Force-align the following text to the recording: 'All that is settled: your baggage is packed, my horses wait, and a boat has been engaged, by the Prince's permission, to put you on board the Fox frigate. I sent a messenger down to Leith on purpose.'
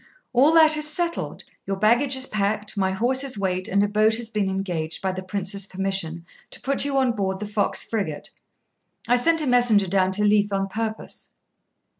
'All 0.33 0.51
that 0.53 0.75
is 0.77 0.87
settled: 0.89 1.43
your 1.67 1.75
baggage 1.77 2.15
is 2.15 2.25
packed, 2.25 2.75
my 2.75 2.89
horses 2.91 3.37
wait, 3.37 3.67
and 3.67 3.83
a 3.83 3.87
boat 3.87 4.15
has 4.15 4.31
been 4.31 4.49
engaged, 4.49 4.99
by 4.99 5.11
the 5.11 5.21
Prince's 5.21 5.67
permission, 5.67 6.25
to 6.49 6.59
put 6.59 6.83
you 6.83 6.97
on 6.97 7.11
board 7.11 7.39
the 7.39 7.45
Fox 7.45 7.83
frigate. 7.83 8.31
I 9.07 9.15
sent 9.15 9.41
a 9.43 9.45
messenger 9.47 9.85
down 9.85 10.11
to 10.13 10.23
Leith 10.23 10.51
on 10.51 10.67
purpose.' 10.69 11.35